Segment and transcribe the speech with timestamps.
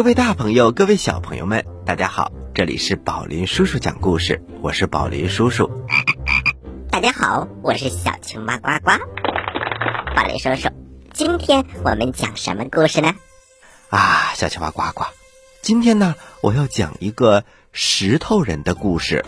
[0.00, 2.32] 各位大朋友，各位小朋友们，大家好！
[2.54, 5.70] 这里是宝林叔叔讲故事，我是宝林叔叔。
[6.90, 8.92] 大家好，我是小青蛙呱呱。
[10.16, 10.70] 宝林叔叔，
[11.12, 13.14] 今天我们讲什么故事呢？
[13.90, 15.04] 啊，小青蛙呱呱，
[15.60, 19.26] 今天呢，我要讲一个石头人的故事。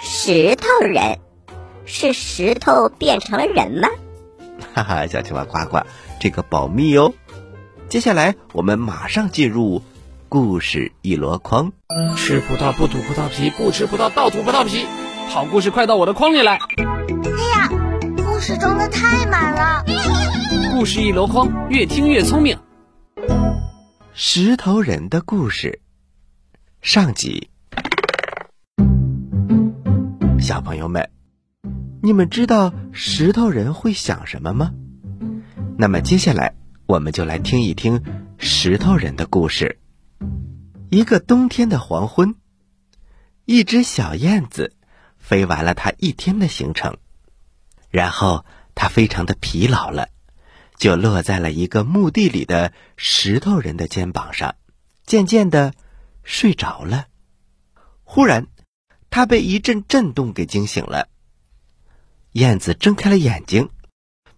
[0.00, 1.18] 石头人
[1.84, 3.88] 是石头变成了人吗？
[4.72, 5.80] 哈哈，小青蛙呱呱，
[6.20, 7.12] 这个保密哦。
[7.88, 9.82] 接下来，我们马上进入
[10.28, 11.72] 故事一箩筐。
[12.18, 14.84] 吃葡萄不吐葡萄皮，不吃葡萄倒吐葡萄皮。
[15.30, 16.58] 好故事快到我的筐里来！
[16.58, 17.68] 哎呀，
[18.26, 19.84] 故事装的太满了。
[20.74, 22.58] 故事一箩筐，越听越聪明。
[24.12, 25.80] 石头人的故事
[26.82, 27.48] 上集。
[30.38, 31.08] 小朋友们，
[32.02, 34.72] 你们知道石头人会想什么吗？
[35.78, 36.52] 那么接下来。
[36.88, 38.02] 我们就来听一听
[38.38, 39.78] 石头人的故事。
[40.88, 42.34] 一个冬天的黄昏，
[43.44, 44.74] 一只小燕子
[45.18, 46.96] 飞完了它一天的行程，
[47.90, 50.08] 然后它非常的疲劳了，
[50.78, 54.54] 就落在了一个墓地里的石头人的肩膀上，
[55.04, 55.74] 渐渐的
[56.24, 57.08] 睡着了。
[58.02, 58.46] 忽然，
[59.10, 61.10] 它被一阵震动给惊醒了。
[62.32, 63.68] 燕子睁开了眼睛。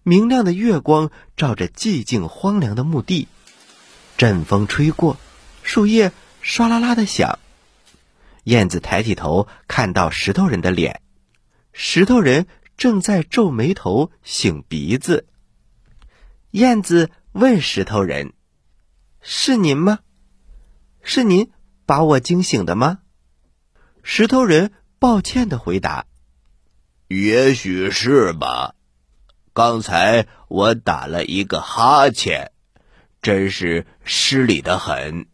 [0.03, 3.27] 明亮的月光照着寂静荒凉的墓地，
[4.17, 5.17] 阵风吹过，
[5.61, 6.11] 树叶
[6.43, 7.37] 唰啦啦的响。
[8.45, 11.01] 燕子抬起头，看到石头人的脸，
[11.71, 12.47] 石头人
[12.77, 15.27] 正在皱眉头、擤鼻子。
[16.49, 18.33] 燕子问石头人
[19.21, 19.99] ：“是您吗？
[21.03, 21.51] 是您
[21.85, 22.99] 把我惊醒的吗？”
[24.01, 26.07] 石头人抱歉的回答
[27.07, 28.73] ：“也许是吧。”
[29.53, 32.51] 刚才我打了一个哈欠，
[33.21, 35.27] 真是失礼的很，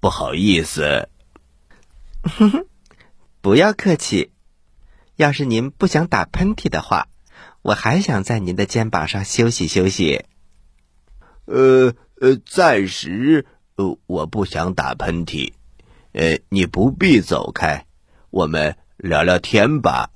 [0.00, 1.08] 不好意思。
[2.22, 2.66] 哼哼，
[3.40, 4.32] 不要客气。
[5.14, 7.06] 要是您不想打喷嚏的话，
[7.62, 10.24] 我还想在您的肩膀上休息休息。
[11.44, 13.46] 呃呃，暂时
[13.76, 15.52] 呃我不想打喷嚏。
[16.12, 17.86] 呃，你不必走开，
[18.30, 20.10] 我们聊聊天吧。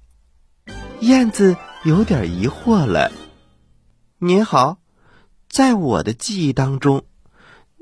[1.01, 3.13] 燕子有点疑惑了。
[4.19, 4.79] 您好，
[5.47, 7.05] 在我的记忆当中，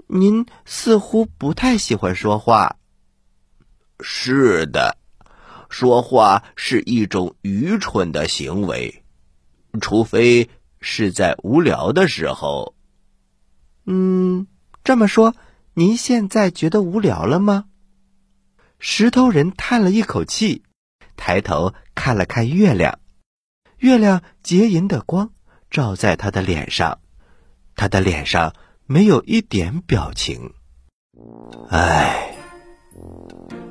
[0.09, 2.77] 您似乎不太喜欢说话。
[4.01, 4.99] 是的，
[5.69, 9.05] 说话是一种愚蠢的行为，
[9.81, 10.51] 除非
[10.81, 12.75] 是在无聊的时候。
[13.85, 14.49] 嗯，
[14.83, 15.37] 这么说，
[15.75, 17.67] 您现在觉得无聊了吗？
[18.81, 20.65] 石头人叹了一口气，
[21.15, 22.99] 抬头看了看月亮，
[23.79, 25.31] 月亮结银的光。
[25.75, 27.01] 照在他的脸上，
[27.75, 28.55] 他的脸上
[28.87, 30.53] 没有一点表情。
[31.69, 32.37] 唉，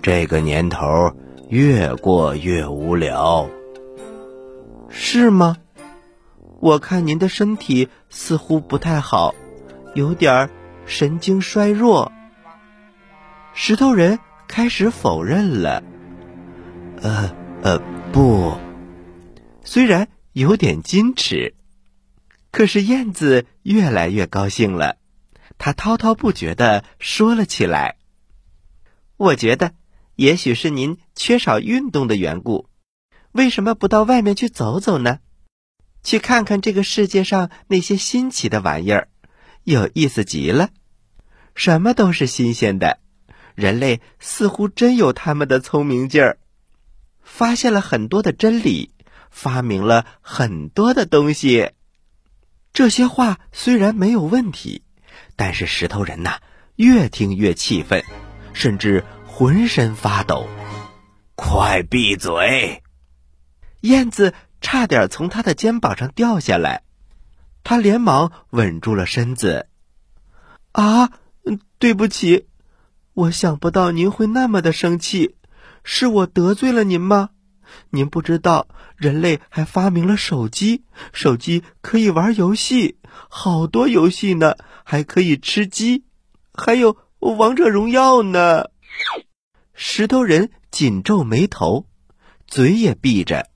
[0.02, 1.16] 这个年头
[1.48, 3.50] 越过越无聊，
[4.90, 5.56] 是吗？
[6.60, 9.34] 我看您的身体似乎不太好，
[9.96, 10.50] 有点
[10.86, 12.12] 神经衰弱。
[13.54, 14.20] 石头人
[14.50, 15.82] 开始否认了。
[17.02, 17.80] 呃呃，
[18.12, 18.52] 不，
[19.64, 21.56] 虽然有点矜持。
[22.54, 24.98] 可是燕子越来越高兴了，
[25.58, 27.98] 它滔滔不绝的说了起来
[29.18, 29.74] ：“我觉得，
[30.16, 32.70] 也许是您缺少运动的缘故，
[33.32, 35.18] 为什么不到外面去走走呢？
[36.04, 39.10] 去看看这个世界上那些新奇的玩意儿，
[39.64, 40.70] 有意思极了。
[41.56, 43.00] 什么都是新鲜的，
[43.56, 46.38] 人类似乎真有他们的聪明劲儿，
[47.24, 48.92] 发现了很多的真理，
[49.32, 51.72] 发明了很多的东西。”
[52.74, 54.82] 这些话虽然没有问题，
[55.36, 56.40] 但是石头人呐，
[56.76, 58.04] 越听越气愤，
[58.52, 60.48] 甚至浑身发抖。
[61.36, 62.82] 快闭嘴！
[63.82, 66.82] 燕子差点从他的肩膀上掉下来，
[67.64, 69.68] 他连忙稳住了身子。
[70.72, 71.12] 啊，
[71.78, 72.48] 对不起，
[73.14, 75.36] 我想不到您会那么的生气，
[75.84, 77.30] 是我得罪了您吗？
[77.90, 82.98] 您不知道，人类还发明了手机，手机可以玩游戏，
[83.30, 86.06] 好多游戏呢，还可以吃鸡，
[86.54, 88.66] 还有王者荣耀呢。
[89.74, 91.88] 石头人紧皱眉头，
[92.48, 93.50] 嘴也闭着，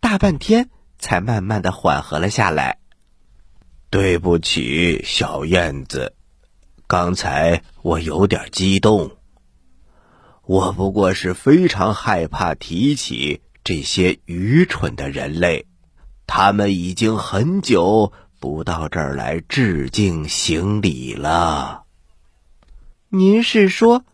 [0.00, 2.78] 大半天才慢慢的缓和了下来。
[3.90, 6.14] 对不起，小燕子，
[6.86, 9.16] 刚才我有点激动，
[10.44, 13.40] 我不过是非常害怕提起。
[13.68, 15.66] 这些愚蠢的人类，
[16.26, 21.82] 他们已经很久不到这儿来致敬行礼了。
[23.10, 24.06] 您是说，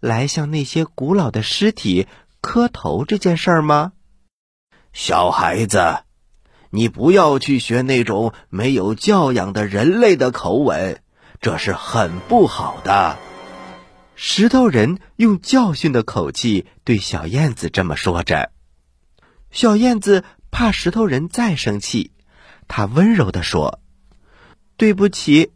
[0.00, 2.06] 来向那些古老的尸体
[2.40, 3.92] 磕头这件事儿吗？
[4.94, 6.04] 小孩子，
[6.70, 11.02] 你不要去学那种没有教养的人类的口吻，
[11.38, 13.18] 这是很不好的。
[14.16, 18.51] 石头人用教训的口气对小燕子这么说着。
[19.52, 22.10] 小燕子怕石头人再生气，
[22.66, 23.80] 他温柔地说
[24.76, 25.52] ：“对不起，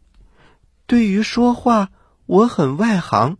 [0.85, 1.89] 对于说话
[2.25, 3.37] 我很外行。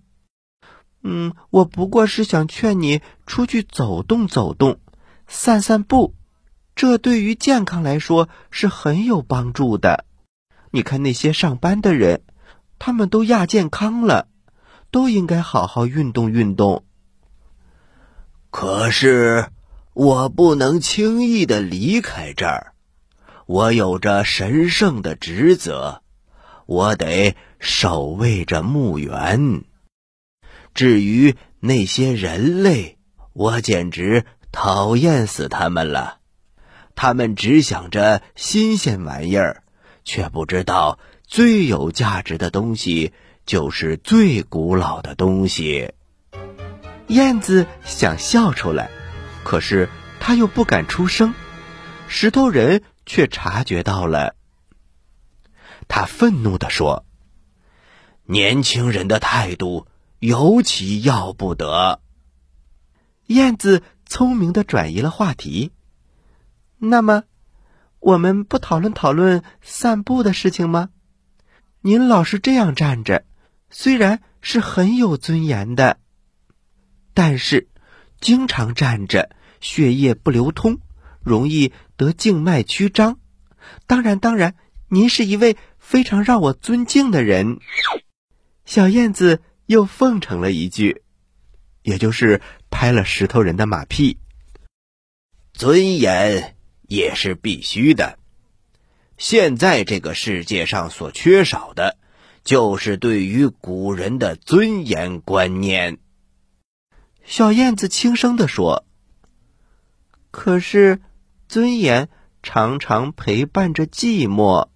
[1.03, 4.79] 嗯，我不过是想劝你出去走动走动，
[5.27, 6.15] 散散步，
[6.75, 10.03] 这对于健康来说是很有帮助的。
[10.71, 12.23] 你看那些上班的人，
[12.79, 14.27] 他们都亚健康了。”
[14.89, 16.85] 都应该好好运动运动。
[18.49, 19.51] 可是
[19.99, 22.73] 我不能轻易的离开这儿，
[23.47, 26.03] 我有着神圣的职责，
[26.67, 29.63] 我得守卫着墓园。
[30.75, 32.99] 至于那些人类，
[33.33, 36.19] 我简直讨厌死他们了。
[36.93, 39.63] 他们只想着新鲜玩意儿，
[40.05, 43.13] 却不知道最有价值的东西。
[43.47, 45.93] 就是最古老的东西。
[47.07, 48.91] 燕子想笑出来，
[49.47, 49.87] 可是
[50.19, 51.33] 他又不敢出声。
[52.09, 54.35] 石头人却察觉到了，
[55.87, 57.05] 他愤怒地说
[58.27, 59.87] ：“年轻人的态度
[60.19, 62.01] 尤其要不得。”
[63.27, 65.71] 燕子聪明的转移了话题。
[66.77, 67.23] 那么，
[67.99, 70.89] 我们不讨论讨论散步的事情吗？
[71.79, 73.23] 您老是这样站着。
[73.69, 75.99] 虽然是很有尊严的，
[77.13, 77.69] 但是
[78.19, 79.29] 经常站着，
[79.59, 80.79] 血液不流通，
[81.21, 83.19] 容易得静脉曲张。
[83.85, 84.55] 当然，当然，
[84.89, 87.59] 您是一位非常让我尊敬的人。
[88.65, 91.01] 小燕子又奉承了一句，
[91.81, 94.17] 也就是拍了石头人的马屁。
[95.53, 96.55] 尊严
[96.87, 98.19] 也是必须的，
[99.17, 101.97] 现在这个世界上所缺少的。
[102.43, 105.97] 就是对于古人的尊严观念，
[107.25, 108.85] 小燕子轻声地说
[110.37, 111.01] ：“可是，
[111.49, 112.09] 尊严
[112.43, 114.67] 常常陪伴着寂寞。”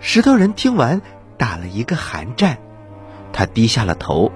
[0.00, 1.02] 石头人听完，
[1.38, 2.58] 打了一个寒战，
[3.32, 4.32] 他低下了头，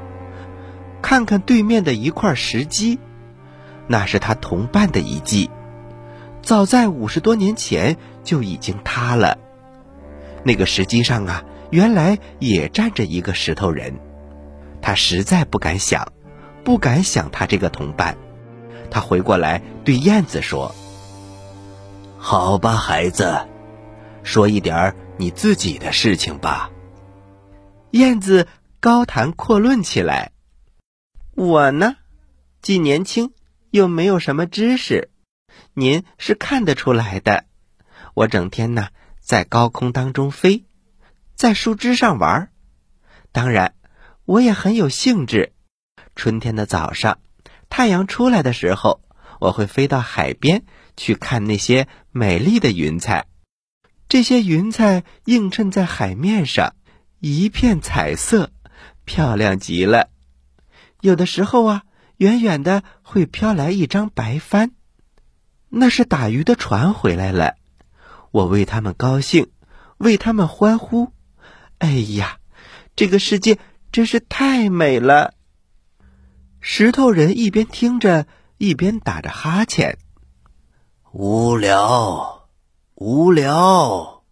[1.02, 3.00] 看看对面的一块石基，
[3.88, 5.50] 那是他同伴的遗迹，
[6.43, 9.37] 早在五十多年前就已经塌了。
[10.45, 11.45] 那个石基上啊。
[11.71, 13.99] 原来也站着一个石头人，
[14.81, 16.12] 他实在不敢想，
[16.64, 18.17] 不敢想他这个同伴。
[18.90, 20.75] 他回过来对燕子说
[22.18, 23.47] ：“好吧，孩子，
[24.23, 26.71] 说一点你自己的事情吧。”
[27.92, 28.47] 燕子
[28.80, 30.33] 高谈阔论起来
[31.35, 31.97] ：“我呢，
[32.62, 33.33] 既年轻
[33.71, 35.11] 又没有什么知识，
[35.75, 37.45] 您是看得出来的。
[38.14, 38.88] 我整天呢
[39.21, 40.64] 在高空当中飞。”
[41.38, 42.50] 在树枝上玩，
[43.30, 43.73] 当然，
[44.25, 45.52] 我也很有兴致。
[46.16, 47.21] 春天的早上，
[47.68, 49.00] 太阳出来的时候，
[49.40, 50.64] 我会飞到海边
[50.96, 53.26] 去看那些美丽的云彩。
[54.08, 56.75] 这些云彩映衬在海面上，
[57.20, 58.50] 一片彩色，
[59.04, 60.08] 漂亮极了。
[61.00, 61.82] 有的时候啊，
[62.16, 64.72] 远远的会飘来一张白帆，
[65.68, 67.56] 那是打鱼的船回来了。
[68.30, 69.48] 我为他们高兴，
[69.98, 71.12] 为他们欢呼。
[71.78, 72.38] 哎呀，
[72.96, 73.58] 这个世界
[73.92, 75.34] 真是太美了！
[76.61, 79.99] 石头人一边听着，一边打着哈欠。
[81.12, 82.49] 无聊，
[82.95, 84.25] 无聊。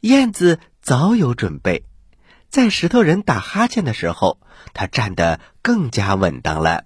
[0.00, 1.84] 燕子早有准备，
[2.48, 4.38] 在石头人打哈欠的时候，
[4.74, 6.84] 他站得更加稳当了。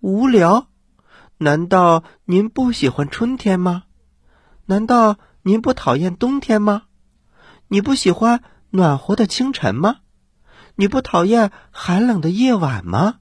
[0.00, 0.68] 无聊？
[1.38, 3.84] 难道您不喜欢春天吗？
[4.66, 6.84] 难道您不讨厌冬天吗？
[7.68, 8.42] 你不喜欢？
[8.70, 9.96] 暖和的清晨吗？
[10.76, 13.16] 你不讨厌寒冷的夜晚吗？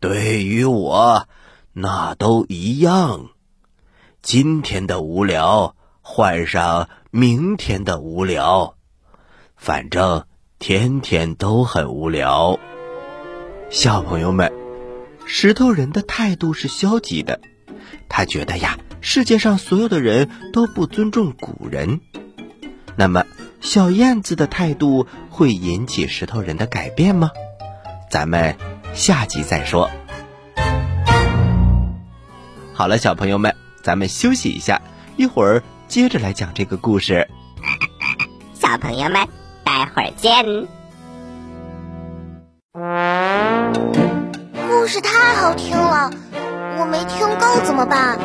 [0.00, 1.28] 对于我，
[1.74, 3.28] 那都一样。
[4.22, 8.76] 今天的无聊换上明天的无聊，
[9.56, 10.24] 反正
[10.58, 12.58] 天天都很无聊。
[13.68, 14.50] 小朋友们，
[15.26, 17.38] 石头人的态度是消极的，
[18.08, 22.00] 他觉得呀，世界上所有的人都不尊重古人。
[22.96, 23.24] 那么。
[23.62, 27.30] 小燕子的态度会引起石头人的改变吗？
[28.10, 28.56] 咱们
[28.94, 29.90] 下集再说。
[32.74, 34.80] 好了，小朋友们，咱们休息一下，
[35.16, 37.28] 一会儿接着来讲这个故事。
[38.54, 39.28] 小朋友们，
[39.64, 40.44] 待会儿见。
[44.68, 46.10] 故事太好听了，
[46.78, 48.18] 我没听够怎么办？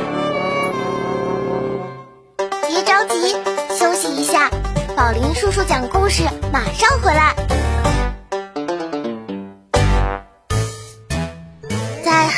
[2.67, 3.33] 别着急，
[3.77, 4.49] 休息一下，
[4.95, 7.35] 宝林叔叔讲故事马上回来。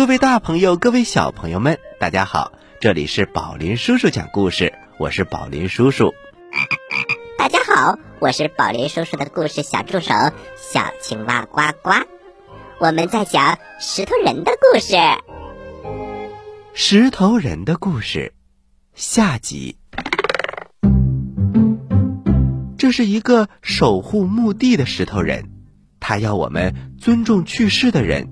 [0.00, 6.14] 各位大朋友，各位小朋友们，大家好，这里是宝林叔叔讲故事，我是宝林叔叔。
[7.36, 10.14] 大家好，我是宝林叔叔的故事小助手
[10.56, 11.90] 小青蛙呱呱。
[12.78, 14.96] 我们在讲石头人的故事。
[16.72, 18.32] 石头人的故事
[18.94, 19.76] 下集。
[22.78, 25.50] 这是一个守护墓地的石头人，
[26.00, 28.30] 他要我们尊重去世的人，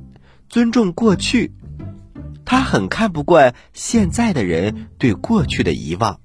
[0.48, 1.52] 尊重过去。
[2.50, 6.18] 他很看不惯现在的人对过去的遗忘，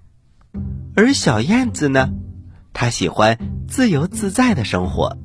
[0.96, 2.14] 而小燕子呢？
[2.72, 3.38] 他喜欢
[3.68, 5.18] 自由自在的生活，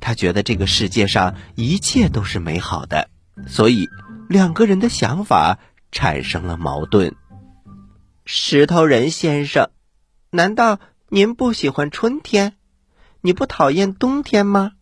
[0.00, 3.10] 他觉得这个世界上一切都是美好的，
[3.46, 3.90] 所以
[4.26, 5.58] 两个人的想法
[5.92, 7.14] 产生了矛盾。
[8.24, 9.68] 石头人先生，
[10.30, 12.54] 难道您不喜欢春天？
[13.20, 14.72] 你不讨厌冬天吗？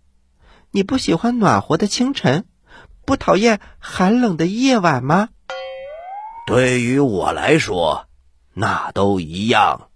[0.70, 2.44] 你不喜欢暖和的清晨，
[3.04, 5.30] 不讨厌寒冷的夜晚吗？
[6.47, 8.07] 对于我来说，
[8.55, 9.88] 那都一样，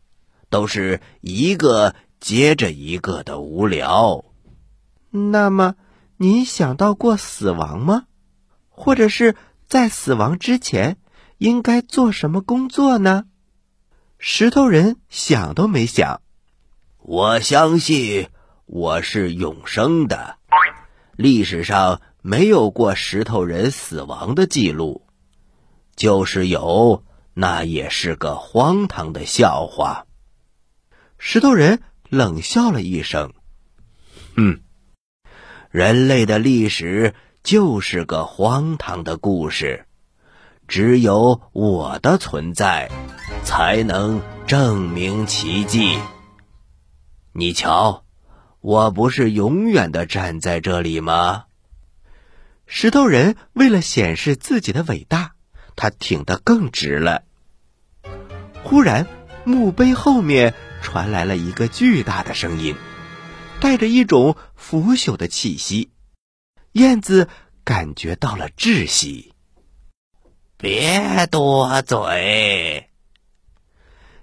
[0.50, 1.95] 都是一个。
[2.21, 4.26] 接着一个的无聊。
[5.09, 5.75] 那么，
[6.19, 8.04] 你想到过死亡吗？
[8.69, 10.99] 或者是在死亡之前
[11.38, 13.25] 应该做什么工作呢？
[14.19, 16.21] 石头人想都没想。
[16.99, 18.28] 我相信
[18.66, 20.37] 我是永生的。
[21.16, 25.07] 历史上没有过石头人死亡的记录，
[26.00, 27.04] 就是有，
[27.35, 30.07] 那也是个荒唐的笑话。
[31.19, 31.83] 石头人。
[32.11, 33.35] 冷笑了一声，
[34.35, 34.62] 哼，
[35.71, 37.14] 人类的历史
[37.45, 39.87] 就是个荒唐的故事，
[40.66, 42.90] 只有我的存在，
[43.45, 46.00] 才能证明奇迹。
[47.33, 48.02] 你瞧，
[48.61, 51.45] 我不是永远的站在这里吗？
[52.66, 55.37] 石头人为了显示自己的伟大，
[55.80, 57.22] 他挺得更直了。
[58.62, 59.06] 忽然，
[59.44, 60.54] 墓碑后面。
[60.82, 62.75] 传来了一个巨大的声音，
[63.60, 65.90] 带着一种腐朽的气息。
[66.72, 67.28] 燕子
[67.64, 69.34] 感觉到了窒息。
[70.56, 72.88] 别多嘴！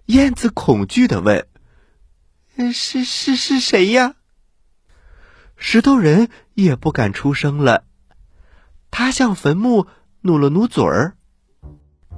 [0.06, 1.48] 燕子恐惧的问
[2.74, 4.16] ：“是是是谁呀？”
[5.58, 7.84] 石头人也不敢出声了。
[8.90, 9.86] 他向坟墓
[10.22, 11.17] 努了努嘴儿：“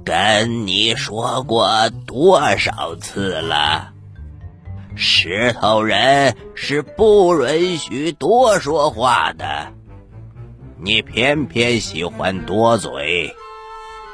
[0.04, 3.92] 跟你说过多少次了？”
[4.96, 9.72] 石头人是不允许多说话的，
[10.78, 13.34] 你偏偏喜欢多嘴，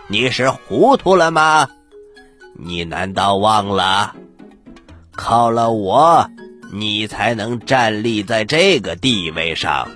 [0.08, 1.68] 你是糊涂了吗？
[2.58, 4.14] 你难道忘了，
[5.12, 6.28] 靠了我，
[6.72, 9.88] 你才能站立在这个地位上？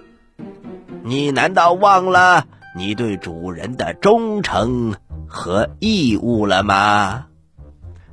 [1.05, 4.95] 你难道忘了你对主人的忠诚
[5.31, 7.29] 和义务了吗？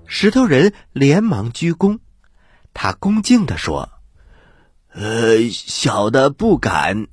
[0.05, 1.97] 石头人连忙鞠躬。
[2.75, 3.89] 他恭敬地说
[4.93, 7.07] ：“呃，小的不敢。”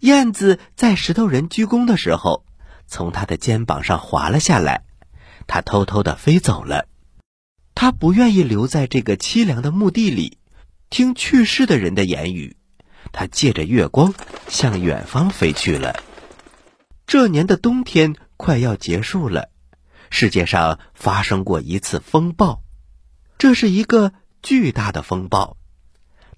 [0.00, 2.46] 燕子在石头人鞠躬的时候，
[2.86, 4.84] 从他的肩膀上滑了下来。
[5.46, 6.86] 他偷偷的飞走了。
[7.74, 10.38] 他不愿意留在这个凄凉的墓地里，
[10.88, 12.56] 听去世的人的言语。
[13.12, 14.14] 他借着月光
[14.48, 15.94] 向远方飞去了。
[17.06, 19.50] 这年的冬天快要结束了。
[20.08, 22.62] 世界上发生过一次风暴，
[23.36, 24.14] 这是一个。
[24.40, 25.56] 巨大的风暴，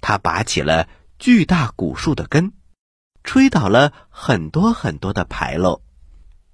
[0.00, 0.88] 它拔起了
[1.18, 2.54] 巨大古树的根，
[3.22, 5.82] 吹倒了很多很多的牌楼。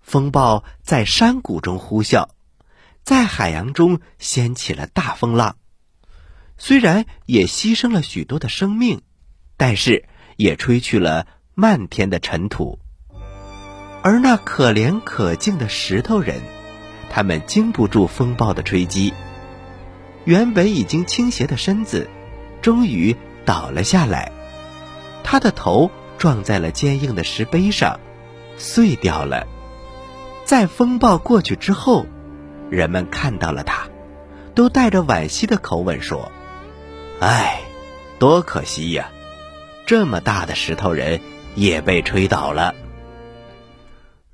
[0.01, 2.31] 风暴在山谷中呼啸，
[3.05, 5.57] 在海洋中掀起了大风浪。
[6.59, 9.03] 虽然也牺牲了许多的生命，
[9.57, 12.81] 但是也吹去了漫天的尘土。
[14.07, 16.41] 而那可怜可敬的石头人，
[17.11, 19.13] 他们经不住风暴的吹击，
[20.25, 22.09] 原本已经倾斜的身子，
[22.63, 24.31] 终于倒了下来。
[25.25, 27.99] 他的头撞在了坚硬的石碑上，
[28.57, 29.45] 碎掉了。
[30.45, 32.07] 在风暴过去之后，
[32.71, 33.89] 人们看到了他，
[34.55, 36.31] 都带着惋惜的口吻说。
[37.19, 37.61] 唉，
[38.21, 39.09] 多可惜呀！
[39.85, 41.21] 这么大的石头人
[41.57, 42.73] 也被吹倒了。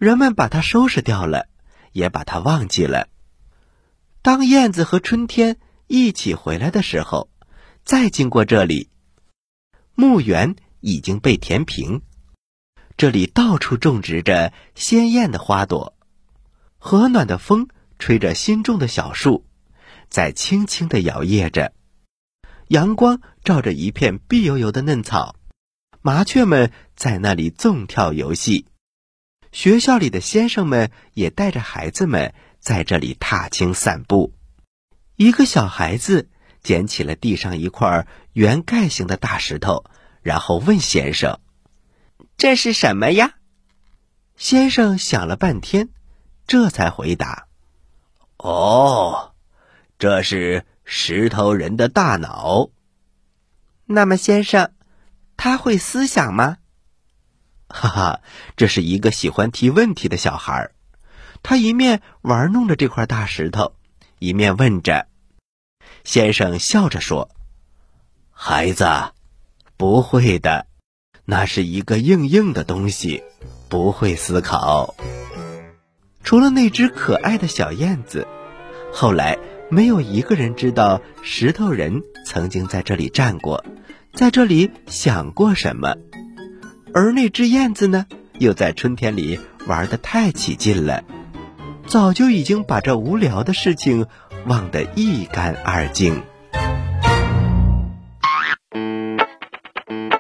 [0.03, 1.47] 人们把它收拾掉了，
[1.93, 3.07] 也把它忘记了。
[4.21, 7.31] 当燕子和春天一起回来的时候，
[7.85, 8.89] 再经过这里，
[9.95, 12.03] 墓园已经被填平，
[12.97, 15.95] 这里到处种植着鲜艳的花朵，
[16.79, 17.69] 和暖的风
[18.01, 19.47] 吹着新种的小树，
[20.09, 21.73] 在轻轻的摇曳着。
[22.67, 25.37] 阳光照着一片碧油油的嫩草，
[26.01, 28.67] 麻雀们在那里纵跳游戏。
[29.53, 34.35] 学校里的先生们也带着孩子们在这里踏青散步。
[35.15, 36.29] 一个小孩子
[36.63, 39.85] 捡起了地上一块圆盖形的大石头，
[40.23, 41.39] 然后问先生
[42.37, 43.35] ：“这是什么呀？”
[44.37, 45.91] 先生想了半天，
[46.47, 47.47] 这才回答
[48.39, 49.35] ：“哦，
[49.99, 52.71] 这是。”石头人的大脑。
[53.87, 54.73] 那么，先生，
[55.37, 56.59] 他会思想吗？
[57.73, 58.21] 哈哈，
[58.57, 60.75] 这是一个喜欢提问题的小孩儿。
[61.43, 63.75] 他一面玩弄着这块大石头，
[64.19, 65.07] 一面问着。
[66.05, 67.31] 先生笑着说
[68.31, 68.87] ：“孩子，
[69.77, 70.67] 不会的，
[71.25, 73.25] 那是一个硬硬的东西，
[73.69, 74.95] 不会思考。
[76.23, 78.29] 除了那只可爱的小燕子，
[78.93, 79.39] 后来。”
[79.73, 83.65] 没有一个人知道石头人曾经在这里站过，
[84.13, 85.97] 在这里想过什么，
[86.95, 88.07] 而那只燕子呢，
[88.39, 91.05] 又在春天里玩的太起劲了，
[91.87, 94.07] 早就已经把这无聊的事情
[94.47, 96.23] 忘得一干二净。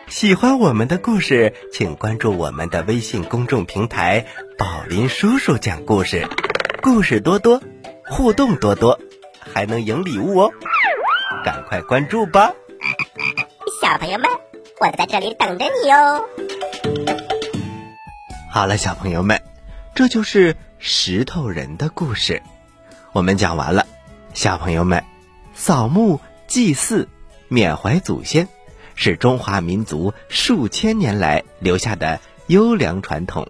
[0.09, 6.27] 喜欢我们的故事，请关注我们的微信公众平台“宝林叔叔讲故事”，
[6.83, 7.61] 故事多多，
[8.07, 8.99] 互动多多。
[9.53, 10.53] 还能赢礼物哦！
[11.45, 12.53] 赶快关注吧，
[13.83, 14.31] 小朋友们，
[14.81, 16.25] 我在这里等着你哦。
[18.55, 19.41] 好了，小朋友们，
[19.95, 22.43] 这就是石头人的故事，
[23.12, 23.87] 我们讲完了。
[24.35, 25.03] 小朋友们，
[25.55, 27.09] 扫墓祭祀、
[27.49, 28.47] 缅怀祖先，
[28.95, 33.49] 是中华民族数千年来留下的优良传统，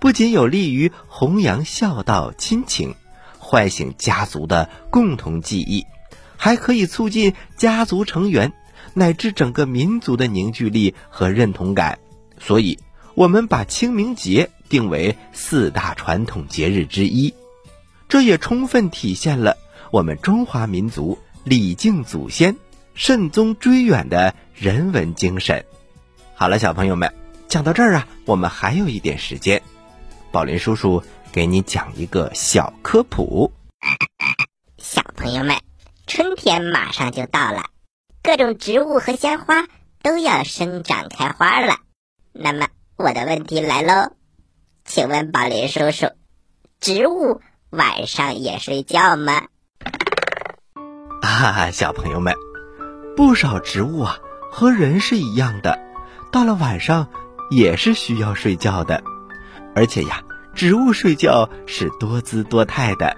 [0.00, 2.96] 不仅有利于弘扬孝道亲情。
[3.38, 5.86] 唤醒家族的共同记忆，
[6.36, 8.52] 还可以促进家族成员
[8.94, 12.00] 乃至整个民族的凝聚力和认同感。
[12.40, 12.80] 所以，
[13.18, 17.34] 我们把清明节定为四大传统节日之一，
[18.08, 19.58] 这也充分体现了
[19.90, 22.54] 我们中华民族礼敬祖先、
[22.94, 25.64] 慎终追远的人文精神。
[26.36, 27.12] 好了，小朋友们，
[27.48, 29.60] 讲到这儿啊，我们还有一点时间，
[30.30, 31.02] 宝林叔叔。
[31.32, 33.52] 给你讲一个小科普，
[34.78, 35.56] 小朋友们，
[36.06, 37.66] 春天马上就到了，
[38.22, 39.66] 各种植物和鲜花
[40.02, 41.80] 都要生长开花了。
[42.32, 42.68] 那么
[43.00, 44.10] 我的问题来喽，
[44.84, 46.08] 请问宝林叔叔，
[46.80, 49.44] 植物晚上也睡觉吗？
[51.22, 52.34] 啊，小朋友们，
[53.16, 54.18] 不少植物啊
[54.50, 55.78] 和人是一样的，
[56.32, 57.08] 到了晚上
[57.52, 59.04] 也是需要睡觉的，
[59.76, 60.24] 而且呀。
[60.56, 63.16] 植物睡觉是多姿多态的。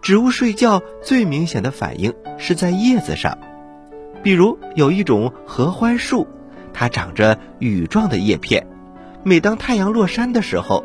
[0.00, 3.36] 植物睡觉最明显的反应是在叶子上，
[4.22, 6.28] 比如有一种合欢树，
[6.72, 8.64] 它长着羽状的叶片，
[9.28, 10.84] 每当太阳落山的时候，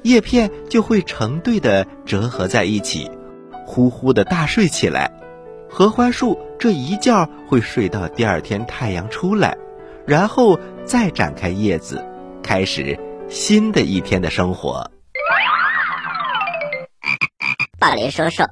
[0.00, 3.10] 叶片就会成对的折合在一起，
[3.66, 5.12] 呼呼的大睡起来。
[5.68, 9.58] 合欢树这一觉会睡到第二天太阳出来，
[10.06, 12.02] 然后再展开叶子，
[12.42, 12.98] 开始。
[13.28, 14.90] 新的一天的生活，
[17.78, 18.44] 宝林叔叔，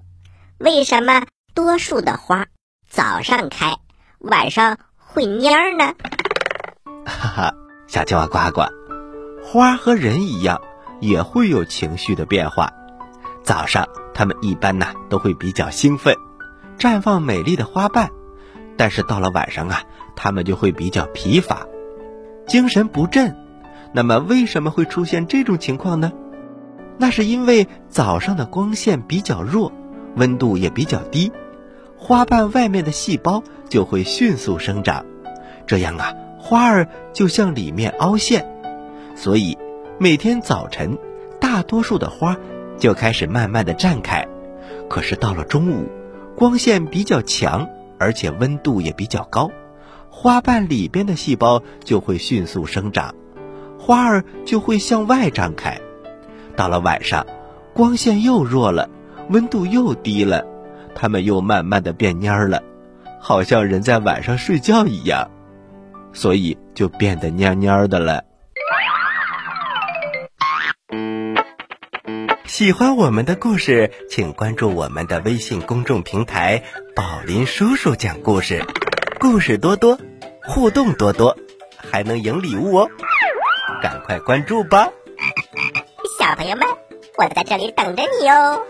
[0.58, 1.22] 为什么
[1.54, 2.44] 多数的花
[2.90, 3.76] 早上开，
[4.18, 5.94] 晚上会蔫呢？
[7.06, 7.54] 哈哈，
[7.86, 8.64] 小青蛙呱呱，
[9.46, 10.62] 花和人一样，
[11.00, 12.72] 也会有情绪的变化。
[13.42, 16.16] 早上，它们一般呢都会比较兴奋，
[16.78, 18.08] 绽放美丽的花瓣；
[18.78, 19.82] 但是到了晚上啊，
[20.16, 21.66] 它们就会比较疲乏，
[22.46, 23.36] 精神不振。
[23.92, 26.10] 那么为什么会出现这种情况呢？
[26.96, 29.72] 那是因为早上的光线比较弱，
[30.16, 31.30] 温度也比较低，
[31.98, 35.04] 花瓣外面的细胞就会迅速生长，
[35.66, 38.53] 这样啊，花儿就向里面凹陷。
[39.14, 39.56] 所以
[39.98, 40.98] 每天早晨，
[41.40, 42.36] 大多数的花
[42.78, 44.26] 就开始慢慢的绽开。
[44.88, 45.88] 可是到了中午，
[46.36, 49.50] 光线比较强，而且温度也比较高，
[50.10, 53.14] 花瓣里边的细胞就会迅速生长，
[53.78, 55.80] 花儿就会向外张开。
[56.56, 57.26] 到了晚上，
[57.72, 58.90] 光线又弱了，
[59.30, 60.44] 温度又低了，
[60.94, 62.62] 它们又慢慢的变蔫了，
[63.20, 65.30] 好像人在晚上睡觉一样，
[66.12, 68.24] 所以就变得蔫蔫的了。
[72.46, 76.62] 喜欢我们的故事，请关注我们的微信公众平台
[76.94, 78.64] “宝林叔叔讲故事”，
[79.18, 79.98] 故事多多，
[80.42, 81.36] 互动多多，
[81.76, 82.88] 还能赢礼物哦！
[83.82, 84.90] 赶快关注吧！
[86.18, 86.68] 小朋友们，
[87.18, 88.62] 我在这里等着你哦。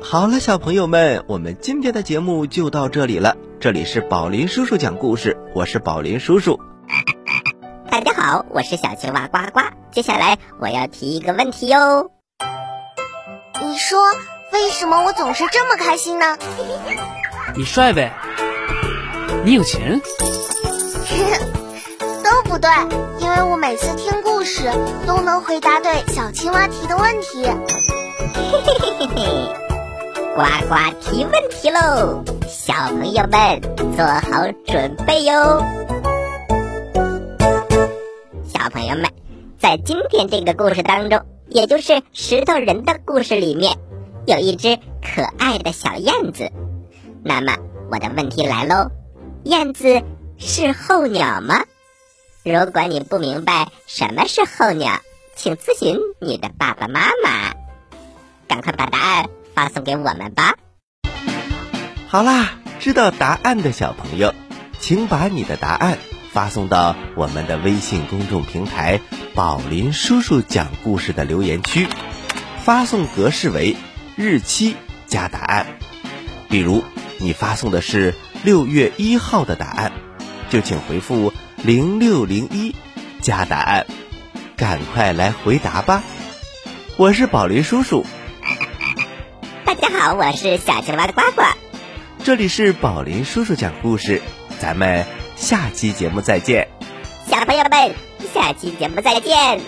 [0.00, 3.36] 好了，小朋友们，我们今天的节目就到这里了。
[3.60, 6.58] 这里是宝林叔叔讲故事，我是宝林叔叔。
[7.90, 9.60] 大家好，我是小青蛙呱呱。
[9.90, 12.10] 接下来我要提一个问题哟。
[13.62, 13.98] 你说
[14.52, 16.36] 为什么我总是这么开心呢？
[17.56, 18.12] 你帅呗？
[19.44, 20.00] 你有钱？
[22.24, 22.70] 都不对，
[23.20, 24.70] 因为我每次听故事
[25.06, 27.44] 都能回答对小青蛙提的问题。
[28.34, 29.54] 嘿嘿嘿嘿嘿，
[30.34, 32.22] 呱呱提问题喽！
[32.48, 33.60] 小朋友们
[33.96, 35.62] 做好准备哟。
[38.66, 39.08] 小朋友们，
[39.60, 43.78] 在今天这个故事当中，也就是石头人的故事里面，
[44.26, 46.50] 有一只可爱的小燕子。
[47.22, 47.56] 那么
[47.92, 48.90] 我的问题来喽：
[49.44, 50.02] 燕子
[50.36, 51.64] 是候鸟吗？
[52.42, 54.98] 如果你不明白什么是候鸟，
[55.36, 57.54] 请咨询你的爸爸妈妈。
[58.48, 60.56] 赶快把答案发送给我们吧！
[62.08, 64.34] 好啦，知道答案的小朋友，
[64.80, 65.98] 请把你的答案。
[66.36, 69.00] 发送到我们的微信公众平台
[69.34, 71.88] “宝林叔叔讲故事”的留言区，
[72.62, 73.74] 发送格式为
[74.16, 75.78] 日期加答案。
[76.50, 76.84] 比如
[77.20, 79.92] 你发送的是六月一号的答案，
[80.50, 82.76] 就请回复零六零一
[83.22, 83.86] 加答案。
[84.58, 86.02] 赶快来回答吧！
[86.98, 88.04] 我是宝林叔叔。
[89.64, 91.44] 大家好，我是小青蛙的呱呱。
[92.24, 94.20] 这里是宝林叔叔讲故事，
[94.58, 95.06] 咱们。
[95.36, 96.66] 下期节目再见，
[97.30, 97.94] 小朋友们，
[98.32, 99.60] 下期节目再见，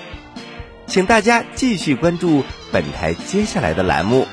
[0.86, 4.26] 请大家继续关注本台接下来的栏目。